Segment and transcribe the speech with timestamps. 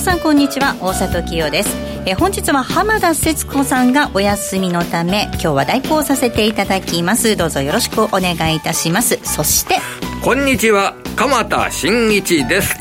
[0.00, 1.76] 皆さんこんにちは大里清です。
[2.06, 7.36] え本日は浜田節子さんがお休みのため今日は代行させていただきます。
[7.36, 9.18] どうぞよろしくお願いいたします。
[9.22, 9.74] そして
[10.24, 12.74] こんにちは鎌田新一です。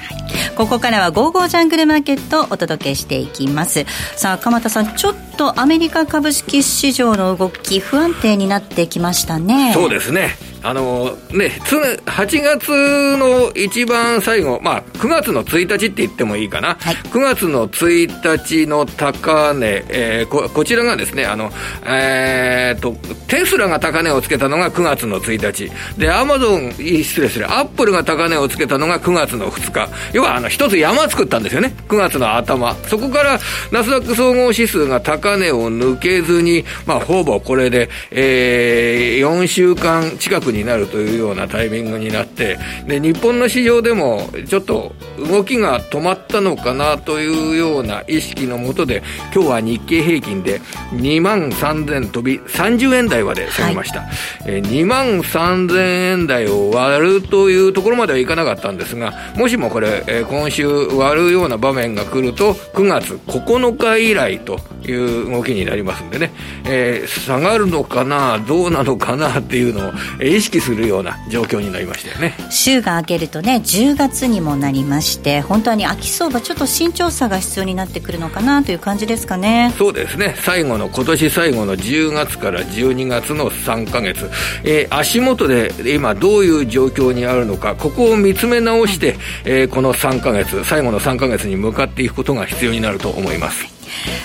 [0.56, 3.86] ここからは「ゴーゴージャングルマーケット」をお届けしていきます。
[4.16, 9.74] さあ鎌田さんちょっとアメリカ株式市場の動き不安定になってきましたね。
[9.74, 21.52] そうですねあのね、8月の一番最後、まあ、9月の1日って言ってもいいかな、はい、9月の1日の高値、えー、ここちらがですね、あの、
[21.86, 22.94] えーと、
[23.28, 33.40] テスラが高値をつけたのが9月の1日、で、アマゾン、失礼する、アップルが高値をつけたのが9月の2日、要はあの一つ山作ったんですよね、9月の頭、そこから
[33.72, 50.60] ナスダック総合指数が高値を抜けずに、まあ、ほぼこれで、えー、4週間近くになるというようなタイミングになって、で、日本の市場でもちょっと動きが止まったのかなというような意識のもとで、今日は日経平均で
[50.94, 54.02] 2万3000飛び30円台まで下げました。
[54.02, 54.10] はい、
[54.46, 66.32] え2万3000円台を割るというところまではいかなかったんですが、もしもこれ、え今週割るような場面が来ると、9月9日以来という動きになりますんでね、
[66.66, 72.34] えー、下がるのかな、どうなのかなっていうのを、えー、意識するような状況になりましたよね。
[72.50, 79.74] 週が明けるとね10月にもなりまして本当に秋相場ちょっと慎重さが必要になってくるのかなという感じですかね。
[79.78, 80.36] そうですね。
[80.40, 84.30] 最後の今年最後の10月から12月の3か月、
[84.64, 93.79] えー、足元で今どういう状況にあるのかここを見つめ直して、えー、この3か月最後の3か月に向かっていくことが必要になると思います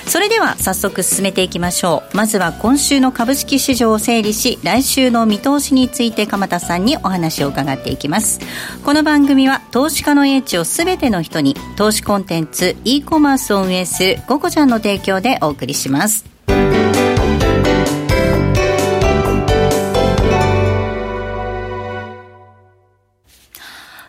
[0.06, 2.16] それでは早速進めていきましょう。
[2.16, 8.40] まずは今週の株式市場を整理し来週の見通しについて鎌田さんにお話を伺っていきます。
[8.84, 16.24] この番組は投資家の英知を全ての人に投資コンテンツ e コマースを運営するゴコちゃんの提供でお送りします。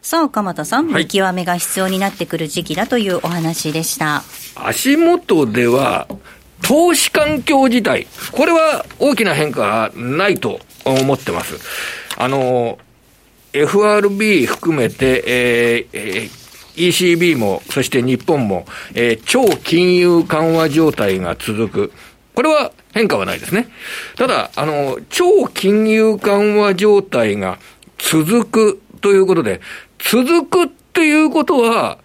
[0.06, 4.22] さあ、鎌田さん、見極めが必要になってくる時期だというお話でした。
[4.54, 6.08] 足元では、
[6.62, 11.56] 投資環境自体、これは大きな変化はないと思ってます。
[12.18, 12.78] あの、
[13.52, 16.30] FRB 含めて、えー、
[16.76, 21.92] ECB も、そして日本も、えー、超金融緩和状態が続く。
[22.36, 23.70] これは変化はないですね。
[24.18, 27.58] ただ、あの、超金融緩和状態が
[27.98, 29.62] 続くということで、
[30.00, 31.98] 続くっていうことは、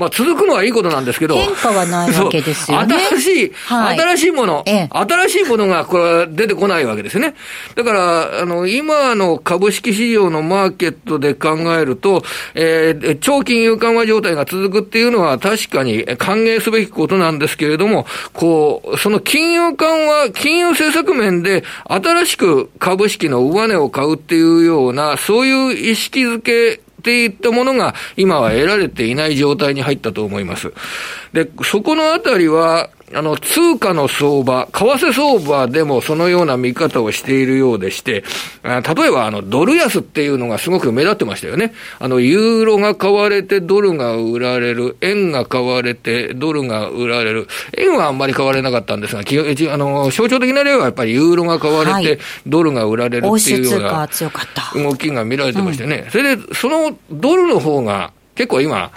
[0.00, 1.34] まあ、続くのはいいことなんですけど。
[1.34, 2.94] 変化はないわけですよね。
[2.94, 7.34] 新しい、はい、新しいもの、ええ、新しいものがこれは出てこないわけですね。
[7.74, 12.22] だから、あの、今の株式市場のマーケットで考えると、
[12.54, 30.72] えー、長金融緩和状態が続くっていうのは確かに歓迎すべきことなんですけれども、こう、その金融緩和、金融政策面で新しく株式の上値を買うっていうような、そういう意識づけっていったものが今は得られていない状態に入ったと思います。
[31.32, 38.22] で、そこのあたりは、あの、通貨の相場、為替相場でもそのような見方をしているようでして、
[38.62, 41.72] 例えばあの、ドル安っていうのがすごく目立ってましたよね。
[41.98, 47.48] あの、ユーロが買われてドルが売られる、円が買われてドルが売られる。
[47.76, 54.08] 円はあんまり買われなかったんですが、あの、象徴的な例はやっぱりユーロが買われてドルが売られるっていうような
[54.74, 56.06] 動きが見られてましたね。
[56.12, 58.92] それで、そのドルの方が結構今、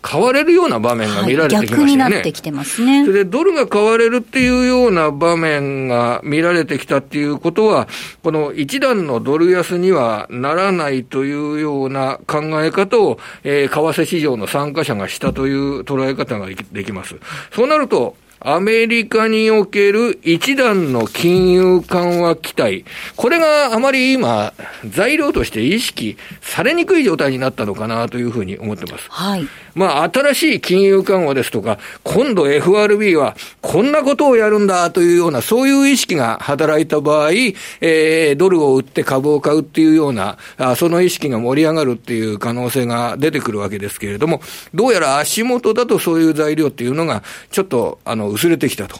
[0.00, 1.84] 買われるような場面が見られてきましたよね。
[1.84, 3.04] はい、逆になってきてますね。
[3.04, 7.88] それで、ドルが買われるっていうような場面が見られてきたっていうことは、
[8.22, 17.16] この一段のドル安にはならないというような考え方を、えー、為替市場の参加者がしたという捉え方ができます。
[17.52, 22.84] そうなると、アメリカにおける一段の金融緩和期待、
[23.16, 24.52] これがあまり今、
[24.88, 29.06] 材料として意識されにくい状態になったのかなというふうに思ってます。
[29.10, 29.48] はい。
[29.78, 44.42] まあ、新しい金融緩和ですとか、今度 FRB はこんなことをやるんだというような、そういう意識が働いた場合、えー、ドルを売って株を買うっていうような、あその意識が盛り上がるっていう可能性が出てくるわけですけれども、
[44.74, 47.22] どうやら足元だとそういう材料っていうのが、
[47.52, 48.98] ちょっと、あの、薄れてきたと。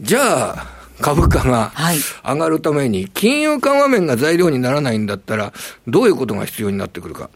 [0.00, 0.66] じゃあ、
[1.00, 1.72] 株価が
[2.24, 5.52] 上がるために、金融緩和面が材料にならないんだったら、
[5.86, 7.30] どういうことが必要になってくるか。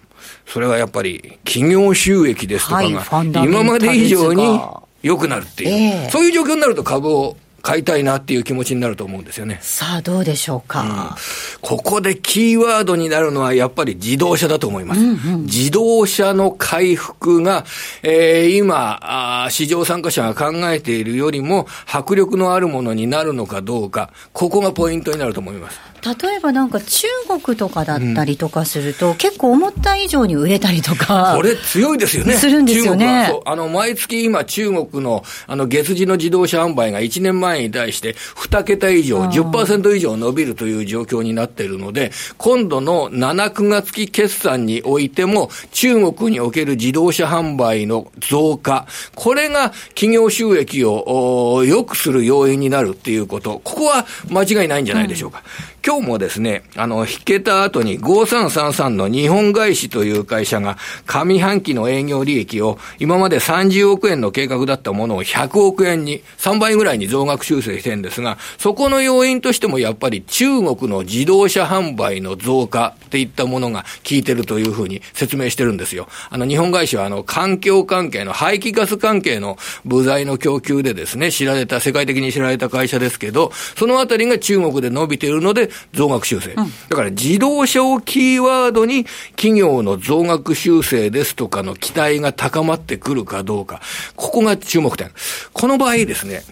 [0.47, 4.61] それはやっぱり、企業収益ですとかが、今まで以上に
[5.03, 9.59] 良くなるっていう、そういう状況になると株を買いたいなっていう気持ちになると思うんですよね。
[9.63, 10.83] さあ、どうでしょうか？
[10.83, 15.01] うん、ここでキーワードになるのはやっぱり自動車だと思います。
[15.01, 17.65] うんうん、自動車の回復が、
[18.03, 25.81] えー、今あ、市場参加者が考えているよりも迫力のあるものになるのかどうか、ここがポイントになると思います。
[26.03, 31.35] 例えばなんか中国とかだったりとかすると、うん、結構思った以上に売れたりとか。
[31.37, 32.35] これ強いですよね。
[32.35, 33.33] するんですよね。
[33.45, 55.43] あの、毎月今中国のあの月次の自動車販売が1年前に対して2桁以上、10%以上伸びるという状況になっているので、今度の7、9月期決算においても中国における自動車販売の増加、これが企業収益を良くする要因になるっていうこと、ここは間違いないんじゃないでしょうか。
[55.67, 76.07] うん今日もですね、あの、引けた後に5333の日本外資という会社が上半期の営業利益を今まで30億円の計画だったものを100億円に、3倍ぐらいに増額修正してるんですが、そこの要因としてもやっぱり中国の自動車販売の増加っていったものが効いてるというふうに説明してるんですよ。
[76.31, 86.53] あの、日本外資はあの、環境関係の排気ガス関係の部材の供給でですね、知られた、世界的に知られた会社ですけど、そのあたりが中国で伸びているので、増額修正。
[86.53, 89.05] うん、だから自動車をキーワードに
[89.37, 93.81] 企業の増額修正ですとかの期待が高まってくるかどうか。
[94.17, 95.11] ここが注目点。
[95.53, 96.43] この場合ですね、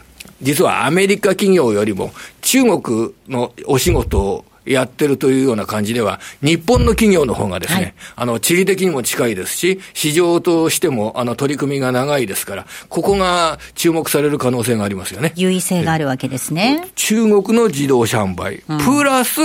[0.43, 15.33] 実はアメリカ企業よりも中国のお仕事をやってるというような感じでは、日本の企業の方がですね、はい、あの、地理的にも近いですし、市場としても、あの、取り組みが長いですから、ここが注目される可能性がありますよね。
[15.37, 16.89] 優位性があるわけですね。
[16.95, 19.41] 中国の自動車販売、うん、プラス、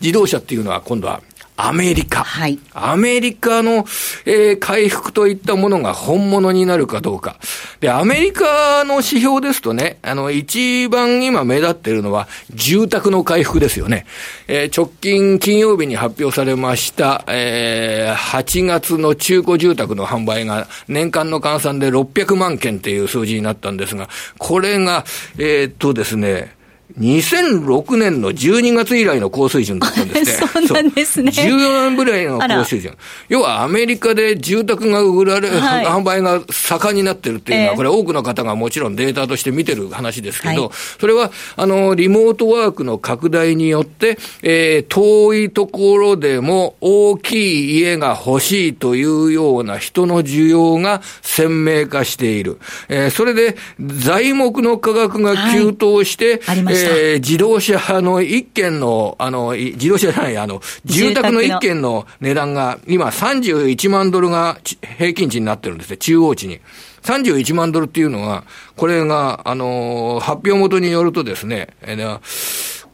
[0.00, 1.22] 自動車っていうのは今度は
[1.62, 2.24] アメリカ。
[2.24, 2.58] はい。
[2.72, 3.84] アメリカの、
[4.24, 7.36] えー、回復といったものが本物になるかどうか。
[7.80, 14.06] で、アメリカの指標ですとね、あの、一番今目立っているのは、住宅の回復ですよね。
[14.48, 24.08] えー、直近金曜日に発表されました、えー、8月の中古住宅の販売が年間の換算で600万件っていう数字になったんですが、
[24.38, 25.04] これが、
[25.36, 26.54] えー、っとですね、
[26.98, 30.48] 2006年の12月以来の高水準だったんですね。
[30.66, 31.30] そうなんですね。
[31.30, 31.56] 14
[31.90, 32.96] 年ぐらいの高水準。
[33.28, 40.70] 要はアメリカで住宅が売られ、はい、販売が盛んになってるっていうのは、これ多くの方がもちろんデータとして見てる話ですけど、はい、
[41.00, 52.58] それは、あの、リモートワークの拡大によって、えー、遠いところでも大きい家が欲しいというような人の需要が鮮明化している。
[52.88, 64.58] えー、それで、材木の価格が急騰して、はい、ありましたえー、自動車の一軒の、あの、自動車じゃない、あの、住宅の一軒の値段が、今31万ドルが
[64.98, 66.60] 平均値になってるんですね、中央値に。
[67.02, 68.44] 31万ドルっていうのは、
[68.76, 72.20] これが、あの、発表元によるとですね、えー、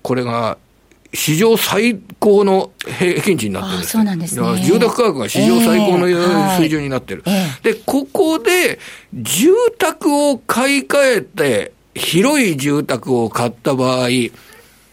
[0.03, 0.59] これが、
[1.15, 4.63] 史上最高の平均値になってるんです、そうなんですね。
[4.63, 6.07] 住宅価格が史上最高の
[6.57, 7.23] 水準になってる。
[7.27, 8.79] えー、で、ここで、
[9.15, 14.09] 住宅を買い替えて、広い住宅を買った場合、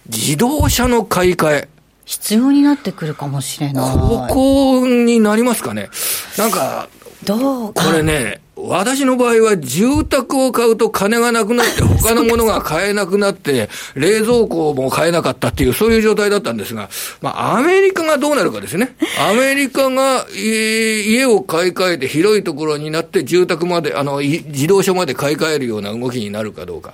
[0.07, 1.69] 自動車の買い替え。
[2.05, 3.95] 必要になってくるかもしれない。
[3.95, 5.89] ここになりますかね。
[6.37, 6.89] なんか、
[7.25, 16.89] どうこれね、私の場合は住宅を買うと金がなくなって、 他のものが買えなくなって、冷蔵庫も買えなかったっていう、そういう状態だったんですが、
[17.21, 18.95] まあ、アメリカがどうなるかですね。
[19.19, 26.93] アメリカが家を買い替えて広いところになって住宅まで、あの、自動車まで買い替えるような動きになるかどうか。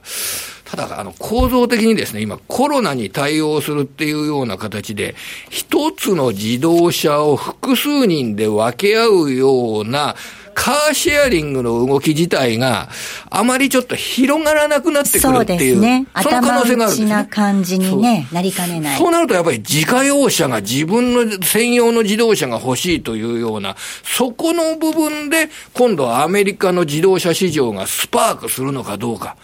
[0.69, 5.15] ただ、あの、構造的にですね、今、コロナに対応するっていうような形で、
[5.49, 10.15] 一つの自動車を複数人で分け合うような、
[10.59, 12.89] カーシェアリングの動き自体が、
[13.29, 17.09] あまりちょっと広がらなくなってくるっていう、そね、その可能性があるんですね。
[17.09, 18.97] な感じにね、なりかねない。
[18.97, 29.37] そうなるとやっぱり自家用車が自分の専用の自動車が欲しいというような、そこの部分で、今度はアメリカの自動車市場がスパークするのかどうか。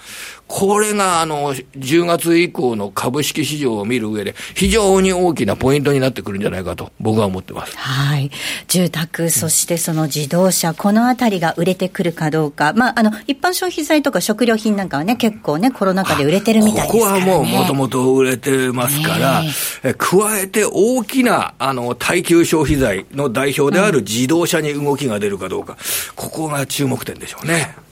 [0.48, 7.76] これが、あの、10月以降の株式市場を見る上で、非常に大きなポイントになってくるんじゃないかと、僕は思ってます。
[7.76, 8.30] はい。
[8.68, 12.74] 住宅、そしてその自動車、このあたりが売れてくるかどうか。
[12.74, 19.44] まあ、あの、一般消費財とか食料品なんかはね、結構ね、コロナ禍で売れてるみたいですから、ね、ここはもう、もともと売れてますから、
[19.84, 25.78] え加えて大きな、あの、耐久消費財の代表である自動車に動きが出るかどうか、うん、
[26.16, 27.85] ここが注目点でしょうね。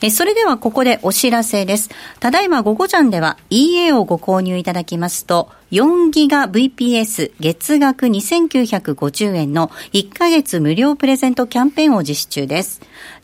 [0.00, 1.90] えそれではここでお知らせです。
[2.20, 12.80] ただいま午後ジャンでは EA をご購入いただきますと、4ギガ VPS 月額2950円の1ヶ月無料プレゼントキャンペーンを実施中です。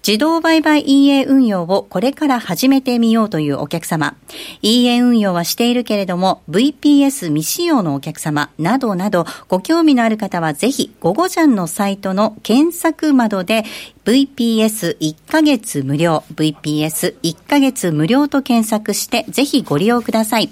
[0.06, 4.14] 自動売買 EA 運用をこれから始めてみようというお客様、
[4.60, 13.64] EA 運用はしているけれども VPS 未使用のお客様などなどご興味のある方はぜひ、ゴゴジャンのサイトの検索窓で
[14.04, 20.50] VPS1 ヶ月無料、VPS1 ヶ月無料と検索してぜひご利用ください。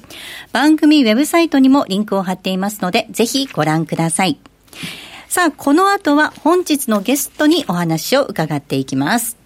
[0.52, 4.38] 番組ウェブサイトにもリンクを貼っていますのでぜひご覧ください。
[5.28, 9.38] さあ、この後は本日のゲストにお話を伺っていきます。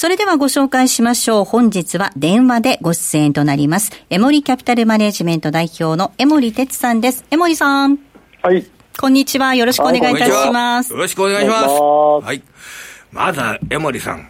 [0.00, 1.44] それではご紹介しましょう。
[1.44, 3.92] 本日は電話でご出演となります。
[4.08, 7.26] エモリキャピタルマネジメント代表の江森哲さんです。
[7.30, 7.98] 江森さん。
[8.42, 8.79] はい。
[8.98, 9.54] こんにちは。
[9.54, 10.92] よろしくお願いいたします。
[10.92, 11.68] よろしくお願いします。
[11.68, 12.42] はい。
[13.12, 14.29] まずは、江森さん。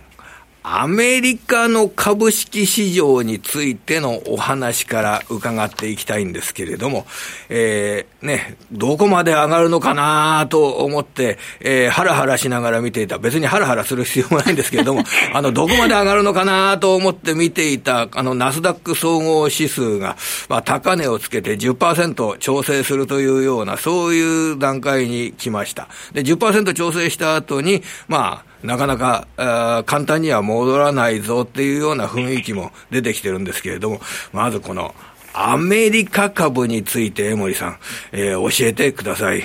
[0.73, 7.07] アメリカの株式市場についてのお話から伺っていきたいんですけれども、
[7.49, 13.19] えー、ね、どこまで上がるのかなと思って、えー、ハラハラしながら見ていた。
[13.19, 15.03] 別にハラハラする必要もないんですけれども、
[15.35, 20.17] あの、どこまで上がるのかなと思って見ていた、あの、ナスダック総合指数が、
[20.49, 25.89] まあ、高値をつけて10%調整するというような、そういう段階に来ました。
[26.13, 34.01] で、10%調整した後に、まあ、なかなかあ簡単には戻らないぞっていうような雰囲気も出てきてるんですけれども、
[34.33, 34.95] まずこの
[35.33, 37.79] アメリカ株について江森さん、
[38.13, 39.45] えー、教えてください。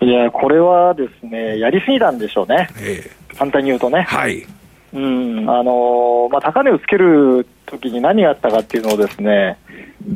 [0.00, 2.68] いや、これはですね、やりすぎたんでしょうね。
[2.78, 4.02] えー、簡単に言うとね。
[4.02, 4.44] はい。
[4.92, 9.58] うん、あのー、まあ、高値をつけるときに何があったかっていうのをですね、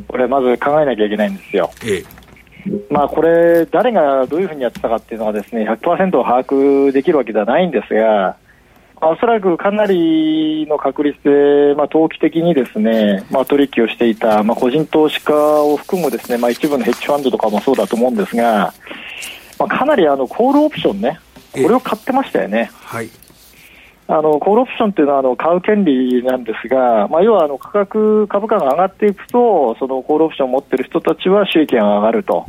[0.07, 1.71] これまず考えなきゃいけないんですよ。
[1.83, 2.18] ええ
[2.89, 8.37] まあ、これ、誰がどういうふうにやってたかっていうのはですね100%把握できるわけではないんですが、
[8.99, 18.73] まあ、おそらくかなりの確率で、まあ、投機的にですね、まあ、取引をしていた、まあ、個人投資家を含むですね、まあ、一部のヘッジファンドとかもそうだと思うんですが、
[19.57, 21.19] まあ、かなりあのコールオプションね、
[21.53, 22.71] これを買ってましたよね。
[22.73, 23.09] はい
[24.11, 32.43] あのコールオプションというのはあの買う権利なんですが、まあ、要はあの価格、株価が上がっていくと、そのコールオプションを持っている人たちは収益が上がると。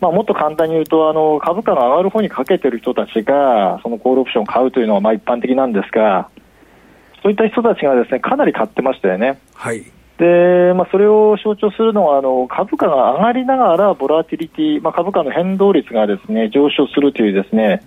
[0.00, 6.30] まあ、もっと簡単に言うとあの株価が上がる方にかけている人たちがそのコールオプションを買うというのはまあ一般的なんですが
[7.20, 9.40] そういった人たちがですねかなり買ってましたよね。
[9.54, 9.84] はい
[10.18, 17.82] でまあ、それを象徴するのはあの株価が上がりながらボラティリティ、まあ、株価の変動率がですね上昇するというですね、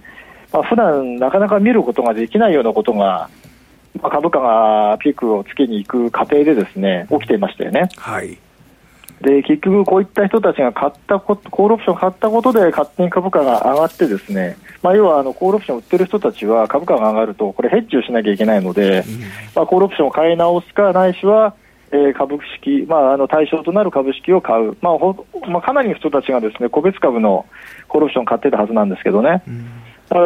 [0.51, 3.29] まあ普段なかなか見ることができないようなことが、
[4.01, 7.89] まあ、株価がピークをつけに行く過程でですね起きていましたよね。
[7.97, 8.37] はい。
[9.21, 19.21] で結局、こういった人たちが買ったコールオプションを買ったことで勝手に株価が上がってですね、まあ、要はあのコールオプションを売ってる人たちは株価が上がるとこれヘッジをしなきゃいけないので、うん、
[19.55, 21.55] まあ、コールオプションを買い直すかないしは、
[21.91, 27.45] えー、株式、まあ、あの対象となる株式を買う、まあほまあ、かなりの人たちがですね個別株の
[27.87, 29.69] コールオプションを買ってたはずなんですけどね、うん、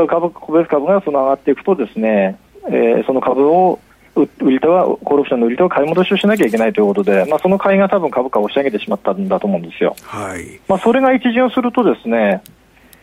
[0.07, 3.79] 株個別株がその上がっていくとですね、えー、その株を
[4.15, 9.95] 売り手は、コールオプションの売り手は買い戻しをしなきゃいけないということで、まあ、その買いが多分株価を押し上げてしまったんだと思うんですよ。
[10.03, 10.59] はい。
[10.67, 12.41] まあ、それが一巡するとですね、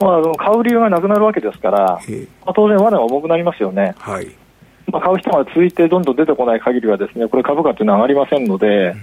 [0.01, 1.99] まあ、買う理由がなくなるわけですから、ま
[2.47, 3.95] あ、当然、罠が重くなりますよね。
[3.99, 4.29] はい。
[4.91, 8.95] まあ、買う人が続いてどんどん出てこない限りはですね、これ株価というのは上がりませんので、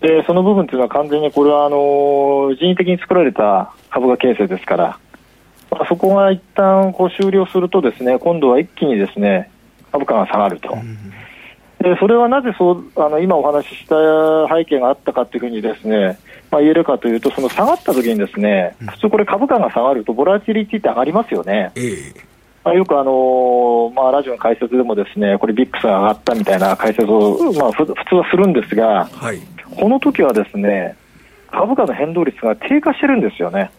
[0.00, 4.98] で、その部分というのは完全にこれは、あの、人為的に作られた株価形成ですから、
[5.70, 9.50] まあ、そこが一旦こう終了するとですね、今度は一気にですね、
[9.92, 10.72] 株価が下がると。
[10.72, 10.98] うん
[11.80, 16.18] でそれはなぜそうあの今お話しした背景があったかというふうにですね、
[16.50, 21.72] まあ、言えるかというと、その下がった時にですね、普通これ株価が下がると、ボラティリティって上がりますよね。
[21.76, 22.30] えー
[22.62, 29.40] まあ、よくあのー、まあ、ラジオの解説でもですね、これビックスが上がったみたいな解説を、まあ、普通はするんですが、はい、
[29.76, 30.94] この時はですね、
[31.50, 33.70] 株価の変動率が低下してるんですよね。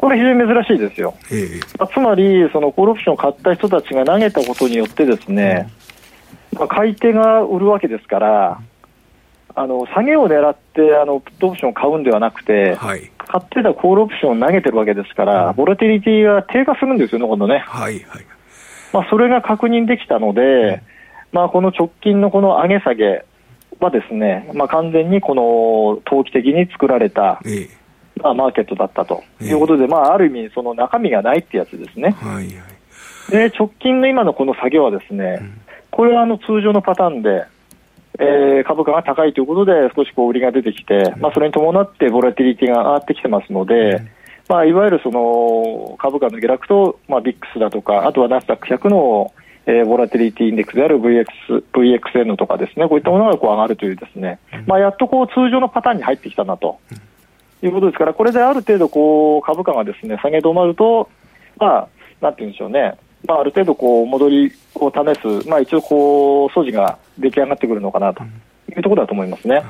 [0.00, 1.14] これ非常に珍しいですよ。
[1.30, 1.60] え
[1.92, 5.68] つまり、そのコールオプションを買った人たちが投げたことによってですね、
[6.52, 8.62] うんまあ、買い手が売るわけですから、
[9.54, 17.58] あの下げを狙ってあのプットオプションを買うんではなくて、はい、買ってたコールオプションを投げてるわけですから、ボラティリティが低下するんですよね、今度ね。
[17.66, 18.26] はいはい。
[18.94, 20.82] まあ、それが確認できたので、
[21.30, 23.26] まあ、この直近のこの上げ下げ
[23.80, 27.79] はですね、まあ、完全にこの投機的に作られた、ええ
[28.22, 32.10] まあ、マーケットだったということで、えまあ、ある意味、その中身がないってやつですね。
[32.20, 35.60] はいはい、で直近の今のこの作業はですね、うん。
[35.90, 37.44] これはあの通常のパターンで、
[38.18, 44.02] えー、株価が高いということで、少しこう売りが出てきて、まあ、それに伴ってボラティリティが上がってきてますので、
[44.48, 49.32] まあ、いわゆるその株価の下落と、まあ、ビックスだとか、あとはナスダック100の、
[49.66, 51.26] えー、ボラティリティインデックスである VX
[51.72, 56.78] VXN とかですね、こういったものがこう上がるというですね、まあ、やっとこう通常のパターンに入ってきたなと。
[57.66, 61.08] いうことですから、これである程度こう株価がですね下げ止まると、
[61.58, 61.88] まあ、
[62.20, 68.26] なんていうんでしょうね、まあ、ある程度こう戻りを試す、まあ、一応こう、素地が出来上がってくるのかなとい
[68.76, 69.62] うところだと思いますね。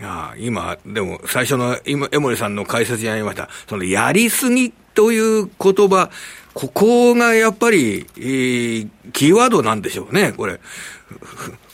[0.00, 6.10] いや今、でも最初の今江森さんの解説にありました、そのやりすぎという言葉、
[6.54, 10.60] ここがやっぱり、えー、キーワードなんでしょうね、これ。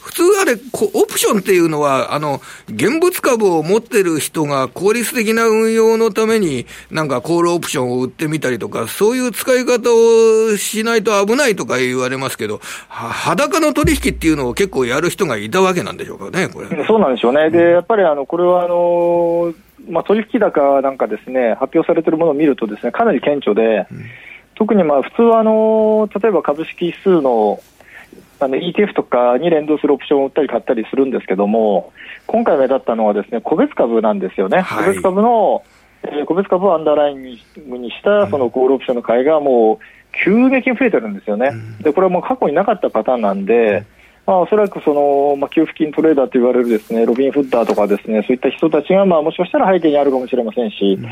[0.09, 16.87] 普通あれ、オプションっていうのは、あの、現物株を持ってる人が効率的な運用のために、なんかコールオプションを売ってみたりとか、そういう使い方をしないと危ないとか言われますけど、裸の取引っていうのを結構やる人がいたわけなんでしょうかね、これ。
[16.87, 17.51] そうなんでしょうね。
[17.51, 19.53] で、やっぱりあの、これはあの、
[19.91, 24.05] まあ、取引高なんかですね、発表されているものを見るとですね、かなり顕著で、うん
[24.59, 27.61] 特にまあ普通はあの例えば株式指数の
[28.41, 31.93] あの ETF とかに連動するオプションを売ったり買ったりするんですけども、
[32.27, 35.65] 今回目立ったのはですね個別株なんですよね、はい、個別株の、
[36.05, 39.85] えー、個別株をアンダーラインにしたそのコールオプションの買いがもう
[40.25, 43.85] 急激に増えてるんですよね、でこれはもう過去になかったパターンなんで、
[44.29, 51.07] まあ、おそらくその、まあ、給付金トレーダーと言われるですねロビン・フッダーとかですねそういった人たちが、まあ、もしかしたら背景にあるかもしれませんし、うん、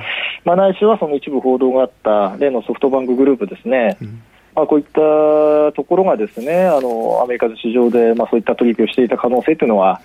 [0.45, 4.23] まあ、ないしはその一部報道があった例のソフトバンクグループですね、うん、
[4.57, 10.01] まあ、こういったところがですねあのアメリカの市場で、まあ、そういった取引をしていた可能性というのは、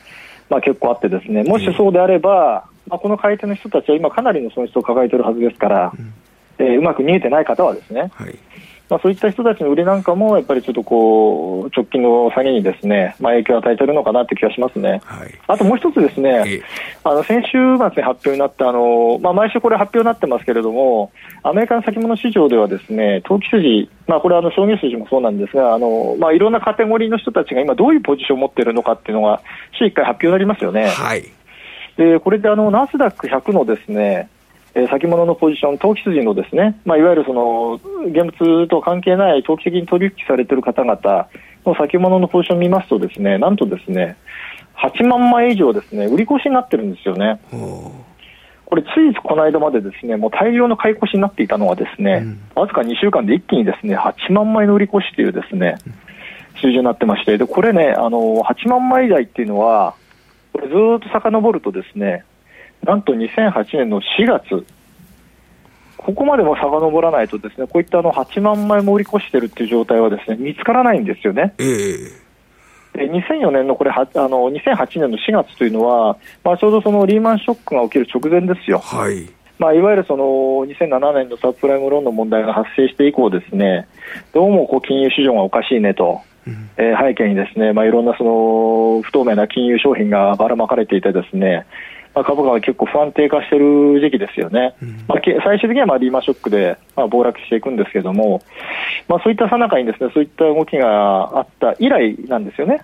[0.50, 6.14] まあ、結構あってですねもしそうであれば、まあ、この買い手の人たちは今かなりの損失を抱えているはずですから、うん、
[6.60, 8.38] えー、うまく見えてない方はですね、はい
[8.92, 15.00] まあ、そういった人たちの売りなんかも、やっぱりちょっとこう、直近の下げにですね、まあ、影響を与えているのかなって気がしますね。
[15.06, 16.62] はい、あともう一つですね、
[17.06, 29.42] あの、先週末に発表になった、あの、まあ、毎週これ発表になってますけれども、アメリカの先物市場ではですね、投機筋、まあ、これはあの、商業筋もそうなんですが、あの、まあ、いろんなカテゴリーの人たちが今どういうポジションを持っているのかっていうのが、
[29.80, 30.90] 週1回発表になりますよね。
[30.90, 31.24] はい。
[31.96, 34.28] で、これであの、ナスダック100のですね、
[34.74, 41.28] えー、先物のポジション、投機筋のですね、まあ、いわゆるその現物と関係ない投機的に取引されている方々
[41.66, 44.18] の先物のポジションを見ますとですね、なんとですね、
[44.82, 47.40] 8万枚以上ですね、売り越しになってるんですよね。
[48.66, 55.76] これ、ついこの間までですね、もう大量の買い越しになっていたのはですね、わ、うん、ずか2週間で一気にですね、8万枚の売り越しというですね、
[56.62, 59.96] 数字になってまして、で、これね、あの、8万枚台っていうのは、
[60.54, 62.24] これずっと遡るとですね、
[62.84, 64.66] なんと2008年の4月、
[65.98, 71.54] ここまでも遡らないと、ですねこういったあの8万枚も売り越してるっていう状態はですね見つからないんですよね。
[71.60, 72.22] えー
[72.94, 78.80] で2004年のこれはあの2008年の4月というのは、まあ、ちょうどそのリーマンショックが起きる直前ですよ。
[78.80, 80.24] はいまあ、いわゆるその
[80.66, 83.88] 2007年のサプライムローンの問題が発生して以降ですね
[84.34, 91.68] どうもこう金融市場がおかしいねと、うん、えー、背景にですね、まあ、いろんなその不透明な金融商品がばらまかれていてですね
[92.14, 98.42] まあ、株価が結構不安定化している時期ですよね、うん、まあ、最終的にはまあリーマンショックでまあ暴落していくんですけれども、
[99.08, 102.82] まあ、そういったさなかにですねそういった動きがあった以来なんですよね。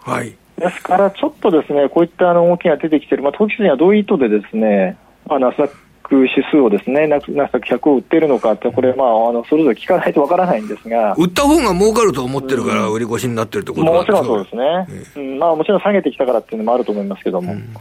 [0.00, 0.36] はい。
[0.58, 4.96] ですから、ちょっとですねこういった動きが出てきている、まあ、投機筋はどういう意図でですね、
[5.26, 5.70] まあ、ナスダッ
[6.02, 15.38] ク指数をですね、ナスダック100を売っているのかって、これ、まあ、あのそれぞれ聞かないとわからないんですが、売った方が儲かると思ってるから、売り越しになってるってこともちろんそうですね、えー、うん。
[15.38, 17.52] まあ、もちろん下げてきたからっていうのもあると思いますけども。
[17.52, 17.74] うん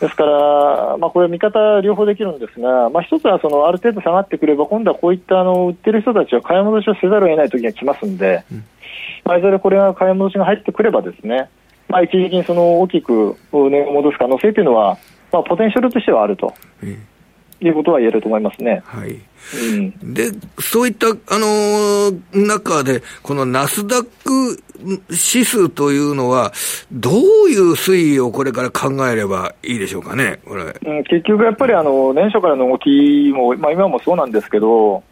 [0.00, 8.64] ですから、まあ、これ、見方両方できるんですが、まあ、一つはそのある程度下がってくれば、今度はこういったあの売ってる人たちは買い戻しをせざるを得ない時が来ますんで、うん、
[9.24, 11.48] まあ、いずれこれが買い戻しが入ってくれば、ですね、
[11.88, 14.98] まあ、一時的にその大きく値を戻す可能性というのは、
[15.32, 16.54] まあ、ポテンシャルとしてはあると。
[16.82, 17.06] うん
[17.60, 18.82] いうことは言えると思いますね。
[18.84, 19.18] はい。
[19.70, 24.62] うん、で、そういった、あのー、中で、このナスダック
[25.08, 26.52] 指数というのは、
[26.90, 27.14] どう
[27.48, 30.64] いう推移をこれから考えればいいでしょうかね、これ。
[30.64, 35.02] うん、結局やっぱり、あの、年初からの動きも、まあ今もそうなんですけど、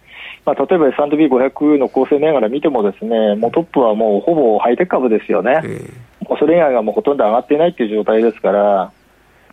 [0.45, 5.61] まあ、例えば S&P500 の構成銘柄見てもですね、もうトップはもうほぼハイテク株ですよね。
[5.65, 8.93] えー、それ以外がもうほとんど上がっていないという状態ですから、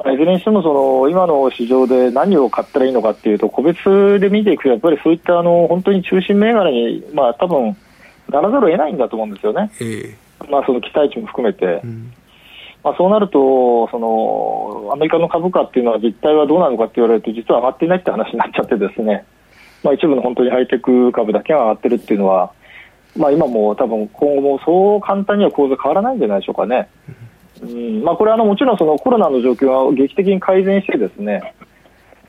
[0.09, 7.75] いずれにしてもその今の市場で何を買ったらいいのかっていうと個別で見ていくとやっぱりそういったあの本当に中心銘柄にまあ多分
[8.29, 9.71] ならざるを得ないんだと思うんですよね。
[9.79, 11.81] えー、まあその期待値も含めて。
[11.83, 12.13] うん
[12.83, 19.23] まあ、そうなるとその、アメリカの株価っていうのは実態はどうなのかって言われると、実は上がっていないって話になっちゃって、ですね、
[19.83, 22.51] まあ、一部の本当にハイテク株だけが上がってるっていうのは、
[23.15, 26.89] まあ、今も多分今後もそう簡単には構図変わらないんじゃないでしょうかね。
[27.07, 27.15] うん
[28.03, 31.53] まあ、これはあのもちろんそのコロナの状況が劇的に改善してですね、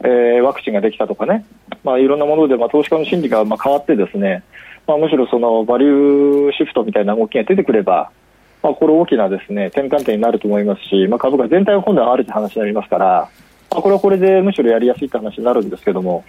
[0.01, 1.47] えー、ワクチンができたとかね、
[1.85, 4.43] まあ、いろんなもので、まあ、投資家の心理がまあ変わってですね、
[4.87, 8.11] まあ、むしろそのバリューシフトみたいな動きが出てくれば、
[8.63, 13.29] まあ、これ大きなですね転換点になると思いますし、まあ、株価全体が今度はあるという話になりますから、
[13.71, 16.25] まあ、これはこれでむしろやりやすいという話になるんですけども、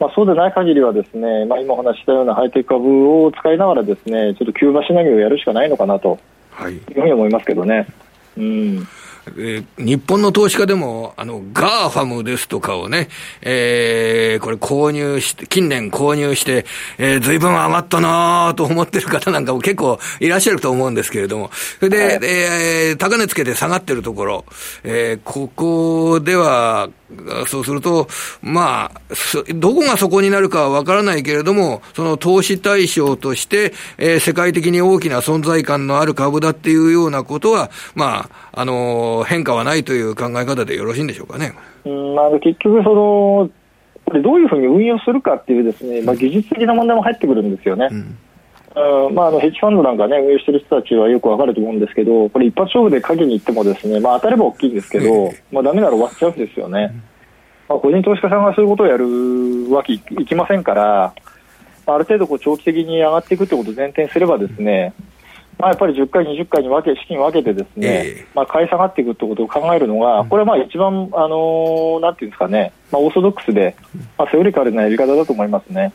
[0.00, 6.18] まあ、そうでない限りはですね、まあ、今お話したようなハイテク株を使いながらですねちょっと急場しのぎをやるしかないのかなと
[6.70, 7.86] いうふうに思いますけどね。
[8.36, 8.88] うん。
[9.26, 13.08] えー、日本の投資家でも、あの、 GAFAM ですとかをね、
[13.40, 16.66] えー、これ購入して、近年購入して、
[16.98, 24.44] えー、随分上がったなと思ってる方なんかも結構いらっしゃると思うんですけれども、それで、はい、えー、高値つけて下がってるところ、
[24.82, 26.90] えー、ここでは、
[27.46, 28.08] そうすると、
[28.42, 29.00] まあ、
[29.54, 41.52] どこがそこになるかはわからないけれども、その投資対象として、えー、世界的に大きな存在感のある株だっていうようなことは、まあ、あのー、変化はないという考え方でよろしいんでしょうかね。
[41.84, 43.50] うんあの結局その、
[44.22, 47.88] どういうふうに運用するかっていうですね、まあ、技術的な問題も入ってくるんですよね。
[47.90, 48.18] うん
[48.74, 56.92] まあ、あのヘッジファンドなんかね、運営してる人たちはよくわかると思うんですけど、これ一発勝負で鍵に行ってもですね、まあ当たれば大きいんですけど、まあダメなら終わっちゃうんですよね。
[57.68, 61.14] まあ、個人投資家さんがそういうことをやるわけいきませんから、
[61.86, 64.92] ある程度こう長期的に上がっていくということを前提にすればですね、
[65.58, 73.76] まあ、やっぱり10回、20回に分け資金を分けてですね、えー、まあ、買い下がっていくということを考えるのが、これはまあ一番、あのー、なんていうんですかね、まあ、オーソドックスで、
[74.18, 75.92] まあ、セオリカルなやり方だと思いますね。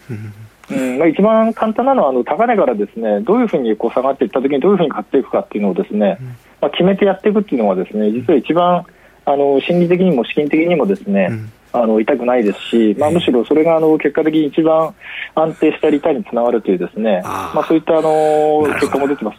[0.72, 6.18] うんまあ、一番簡単なのはあの高値からですねどういうふうにこう下がっていったときにどういうふうに買っていくかっていうのをですね、
[6.62, 8.86] まあ、決めてやっていくっていうのがですね実は一番
[9.26, 11.30] あの心理的にも資金的にもですね、
[11.72, 14.96] あの痛くないですし、まあ、むしろそれがあの結果的に一番
[15.36, 19.38] 安定したリターンにつながるというですねまあ、そういったあの結果も出てます。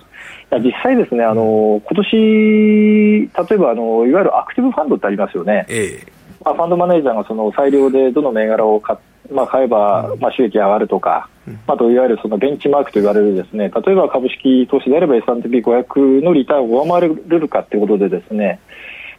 [0.59, 5.65] 実際ですね、あの今年例えばあのいわゆるアクティブファンドってありますよね。
[5.69, 6.13] ええ。
[6.45, 8.99] まあ、ファンドマネージャーがその裁量でどの銘柄を買,、
[9.31, 11.29] まあ、買えば、まあ、収益上がるとか、
[11.67, 18.61] あといわゆるそのベンチマークと言われるですね例えば株式投資であれば S&P500 のリターンを上回れるかということでですね、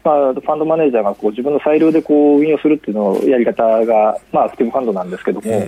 [0.03, 5.67] まあ、ファンドマネージャーがこう自分の裁量でこう運用するっていうのをやり方が、まあ、アクティブファンドなんですけども、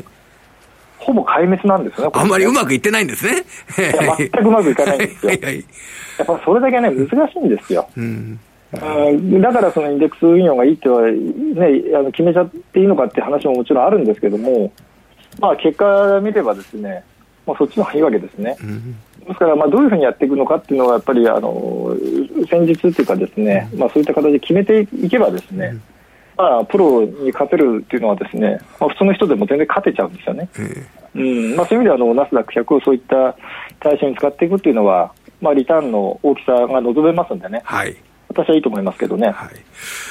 [0.97, 2.12] ほぼ壊滅なんですよね。
[2.13, 3.43] あんまりうまくいってないんですね。
[3.75, 5.32] 全くうまくいかないんですよ。
[5.32, 7.89] はいはい、やっぱそれだけね、難しいんですよ。
[7.97, 8.39] うん
[8.73, 14.71] だからそのインデックス運用がいいっては、ね、あの決めちゃっていいのかって話ももちろんあるんですけども、
[15.39, 17.03] まあ、結果見ればですね、
[17.45, 18.57] まあ、そっちの方がいいわけですね。
[18.62, 21.95] うんですから、まあ、どういうふうにやっていくのかっていうのが、やっぱりあの
[22.49, 25.77] 戦術というか、ですね、まあ、そういった形で決めていけば、ですね、
[26.36, 30.49] まあ、プロに勝てるっていうのは、ですね、まあ、普通の人でも全然勝てちゃうんですよね。
[31.15, 31.55] うん。
[31.55, 33.36] まあ、そういう意味ではあの、ナスダック100をそういった
[33.79, 37.95] 対象に使っていくっていうのは、まあ、リターンの大きさが望めますんでね、はい、
[38.34, 39.28] 私はいいと思いますけどね。
[39.28, 39.50] は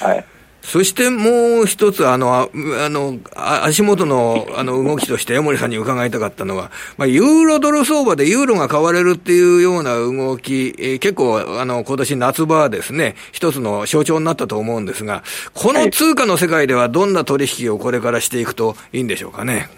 [0.02, 0.24] い、はい
[0.62, 2.48] そしてもう一つ、あの、あ
[2.88, 19.68] の、足元の、あの、動きとして、江森さんに伺いたかったのは、まあ、ユーロドル相場でユーロが買われるっていうような動き、えー、結構、あの、今年夏場はですね、一つの象徴になったと思うんですが、この通貨の世界ではどんな取引をこれからしていくといいんでしょうかね？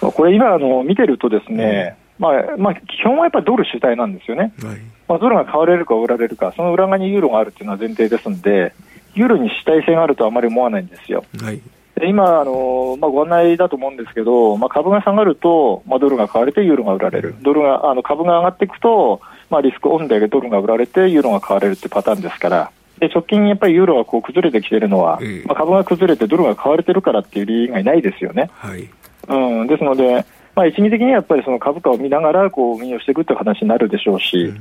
[0.00, 4.52] これ今、あの、見てるとですね、うん、まあ、まあ、基本はやっぱりドル主体なんですよね。
[4.62, 4.76] はい、
[5.08, 8.74] まあ、ドルが買われるか売られるか、その裏側にユーロがあるっていうのは前提ですんで、
[9.14, 11.24] ユーロに主体性があるとはあまり思わないんですよ。
[11.42, 11.60] はい。
[11.96, 28.50] で今、あのまあ、ご案内だと思うんですけど、まあ、株が下がると、まあ、ドルが買われてユーロが売られる、ドルがあの株が上がっていくと、まあ、リスクオンでドルが売られてユーロが買われるってパターンですから、で直近、やっぱりユーロがこう崩れてきているのは、まあ、株が崩れてドルが買われてるからっていう理由以外ないですよね。
[28.52, 28.88] はい、
[29.28, 34.58] うん、ですので、まあ、一義的にはやっぱりその株価を見ながらこう運用していくという話になるでしょうし、うん、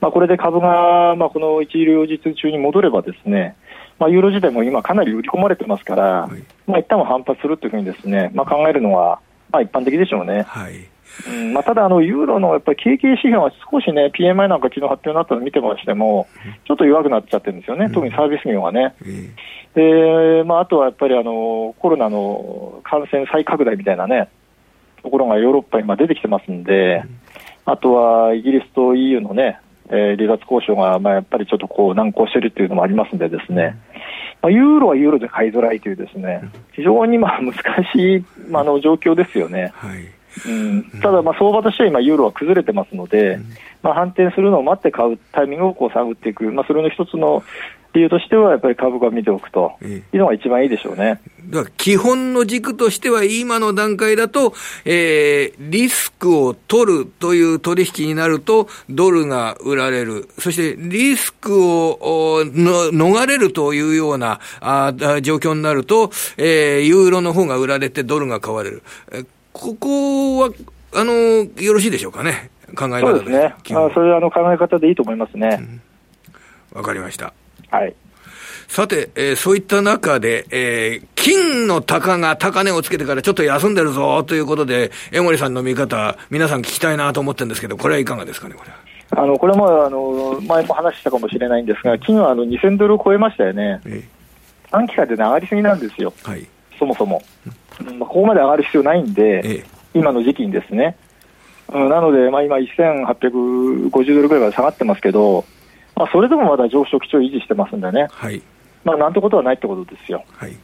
[0.00, 3.56] まあ、これで株が、まあ、この一両日中に戻ればですね、
[3.98, 9.20] まあ、ユーロ自体も今、かなり売り込まれてますから、はい、まあ一旦は反発するというふうにですね、まあ、考えるのは、
[9.50, 10.42] まあ、一般的でしょうね。
[10.42, 10.86] はい。
[11.26, 11.52] うん。
[11.52, 16.28] まあ、ただあの、ユーロのやっぱり景気指標は少しね、PMI なんか昨日発表になったの見てましても、
[16.66, 18.94] ちょっと弱くなっちゃってるんですよね、特にサービス業がね。
[19.74, 24.28] でまあ、あとはやっぱりあのコロナの感染再拡大みたいなね、
[25.02, 27.02] ところがヨーロッパに今出てきてますんで、
[27.64, 33.76] あとはイギリスと EU のね、えー、離脱交渉が、まあ、やっぱりちょっとこう難航しているというのもありますんでですね、
[34.42, 37.54] まあ、ユーロはユーロで買いづらいというですね、非常にまあ難
[37.92, 39.72] しい、まあ、の状況ですよね。
[39.74, 40.00] はい。
[40.46, 43.40] うん、ただ、相場としては今、ユーロは崩れてますので、
[43.82, 47.42] まあ、反転するのを待って買うタイミングをこう探っていく、まあ、それの一つの
[47.92, 51.20] 比喩としてはやっぱり株価見ておくというのが一番いいでしょうね。
[51.48, 60.28] だから基本の軸としては、今の段階だと、えー、リスクを取るという取引になると、ドルが売られる。
[60.38, 68.82] そして、リスクをの逃れるというようなあ状況になると、えー、ユーロの方が売られてドルが買われる。
[69.52, 70.50] ここは、
[70.94, 72.50] あの、よろしいでしょうかね？
[72.76, 73.46] 考え方そうですね。
[73.46, 73.54] あ
[73.94, 75.48] そういうあの考え方でいいと思いますね。
[75.48, 75.58] わ、
[76.74, 77.32] うん、かりました。
[77.70, 77.94] はい。
[78.68, 88.70] さて、えー、そういった中で、えー、金の高が高値をつけてからちょっと休んでるぞということで、江森さんの見方、皆さん聞きたいなと思ってるんですけど、これはいかがですかね、これ。
[89.10, 94.04] あのこれもあの前も話したかもしれないんですが、金はあの2000ドルを超えましたよね、え
[94.70, 96.46] 短期間で、ね、上がりすぎなんですよ、はい、
[96.78, 97.22] そもそも、
[97.80, 100.96] うん、ここまで上がる必要ないんで、え、今の時期にですね、
[101.72, 105.46] うん、なので、まあ、今、1850ドルぐらいまで下がってますけど、
[105.96, 108.42] まあ、それでもまだ上昇基調を維持してますんでね、はい、
[108.84, 110.24] まあ、なんてことはないってことですよ。
[110.32, 110.56] はい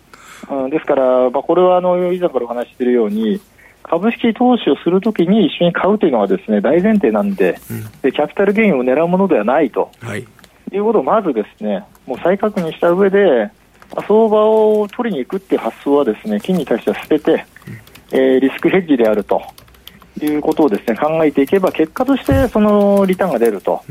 [0.50, 3.40] うん、ですから、まあ、これはあの以前からお話しているように、
[3.82, 10.26] 株式投資をするときに一緒に買うというのはですね大前提なんでうん、で、キャピタルゲインを狙うものではないと、はい、
[10.72, 13.50] いうことをまずですねもう再確認した上で、
[14.06, 17.32] 相場を取りに行くっていう発想はですね金に対しては捨てて、
[18.12, 19.42] うん、えー、リスクヘッジであると
[20.22, 23.82] いうことをですね考えていけば、結果としてそのリターンが出ると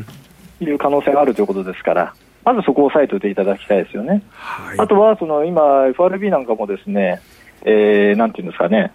[0.60, 2.14] いう可能性があるということですから。
[2.46, 4.24] まずそこを押さえておいていただきたいですよね。
[4.32, 7.22] はい、あとは、その今、FRB なんかもですね、
[7.64, 8.92] えー、なんていうんですかね、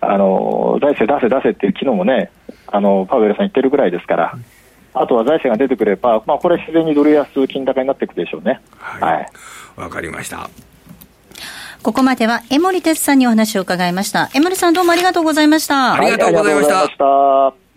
[0.00, 2.30] あの財政出せ出せっていう機能もね、
[2.66, 4.38] あのパウエルさん言ってるぐらいですから、
[4.94, 8.60] あとは財政が出てくれば、まあ、これ、自然にドル安、金高になっていくでしょうね。
[8.78, 9.02] はい。
[9.76, 10.48] わ、はい、かりました。
[11.82, 14.30] ここまでは江守哲さんにお話を伺いました。
[14.34, 15.94] 江守さんどうもありがとうございました。
[15.94, 17.67] ありがとうございました。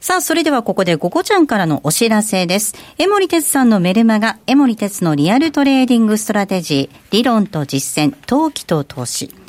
[0.00, 2.74] さあ、それではここでゴゴジャンからのお知らせです。
[2.96, 9.39] 江守哲さんのメルマガ、江守哲のリアルトレーディングストラテジー、理論と実践、投機と投資。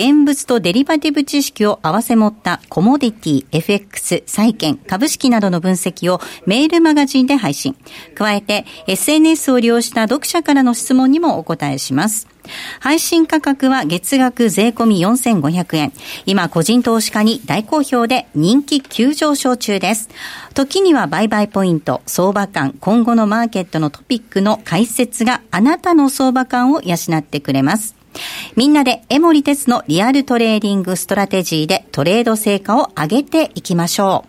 [0.00, 7.76] 現物とデリバティブ知識を合わせ持ったコモディティ、FX、債券、株式などの分析をメールマガジンで配信。
[8.14, 12.26] 加えて SNS を利用した読者からの質問にもお答えします。
[12.80, 15.92] 配信価格は月額税込み4500円。
[16.24, 20.08] 今、個人投資家に大好評で人気急上昇中です。
[20.54, 27.99] 時には売買ポイント、相場感、今後のマーケットのトピックの解説があなたの相場感を養ってくれます。
[28.56, 34.24] みんなでエモリテスのリアルトレーディングストラテジーでトレード成果を上げていきましょ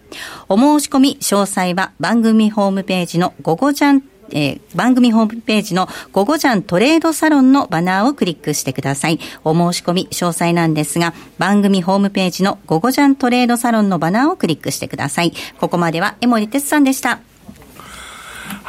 [0.49, 0.53] う。
[0.53, 9.19] お申し込み詳細は番組ホームページのゴゴジャンえー、番組ホームページのゴゴジャントレードサロンのバナーをクリックしてください。
[9.43, 15.33] お申し込み詳細なんですが、番組ホームページのゴゴジャントレードサロンのバナーをクリックしてください。
[15.59, 17.19] ここまでは江守哲さんでした。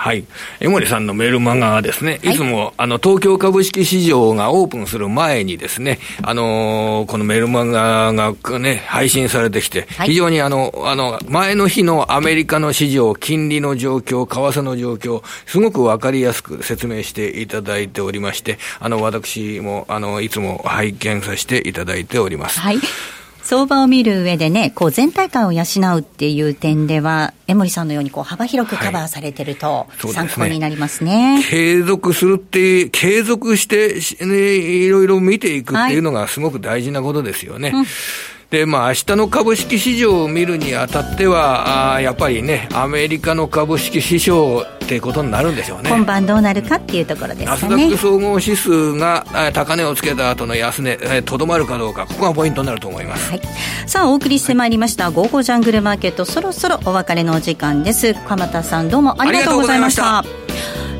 [0.03, 0.25] はい。
[0.59, 22.59] 江守さんのメルマガはですね、いつも、はい、あの、東京株式市場がオープンする前にですね、あのー、このメルマガがね、配信されてきて、はい、非常にあの、あの、前の日のアメリカの市場、金利の状況、為替の状況、すごくわかりやすく説明していただいておりまして、あの、私も、あの、いつも拝見させていただいております。
[22.59, 22.79] はい。
[23.43, 25.65] 相場を見る上でね、こう全体感を養
[25.97, 31.43] うっていう点では、江森さんのようにこう幅広くカバーされてると、参考になりますね。
[31.43, 37.71] すね、継続するっていう、継続して、ね、いろいろ見ていくっていうのがすごく大事なことですよね。
[37.71, 37.87] はいうん
[38.53, 45.89] で、まあ、明日の株式市場を見るにあたっては、あやっぱりね、アメリカの株式市場っていうことになるんでしょうね。
[45.89, 47.47] 今晩どうなるかっていうところですね。
[47.47, 53.31] ナスダック総合指数が高値をつけた後の安値、とどまるかどうか、ここがポイントになると思います。
[53.31, 53.41] はい、
[53.87, 58.13] さあ、お送りしてまいりました、ゴーゴージャングルマーケット、そろそろお別れのお時間です。
[58.29, 60.23] 鎌田さん、どうもありがとうございました。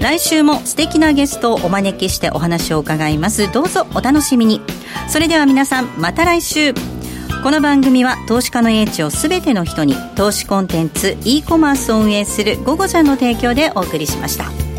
[0.01, 3.53] 来週も素敵なゲストをお招きしてお話を伺います。
[3.53, 4.63] どうぞお楽しみに。
[5.07, 6.73] それでは皆さん、また来週。
[7.43, 14.72] この番組は投資家の英知をすべての人に投資コンテンツ e コマースを運営する「ゴゴジャン」の提供でお送りしました。